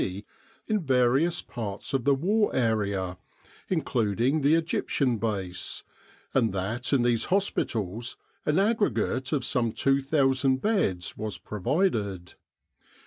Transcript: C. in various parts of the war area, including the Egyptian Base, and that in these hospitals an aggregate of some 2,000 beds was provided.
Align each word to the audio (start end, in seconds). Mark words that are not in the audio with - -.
C. 0.03 0.25
in 0.65 0.79
various 0.81 1.43
parts 1.43 1.93
of 1.93 2.05
the 2.05 2.15
war 2.15 2.55
area, 2.55 3.19
including 3.69 4.41
the 4.41 4.55
Egyptian 4.55 5.19
Base, 5.19 5.83
and 6.33 6.51
that 6.53 6.91
in 6.91 7.03
these 7.03 7.25
hospitals 7.25 8.17
an 8.43 8.57
aggregate 8.57 9.31
of 9.31 9.45
some 9.45 9.71
2,000 9.71 10.57
beds 10.59 11.15
was 11.15 11.37
provided. 11.37 12.33